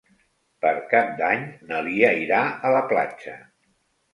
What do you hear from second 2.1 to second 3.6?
irà a la platja.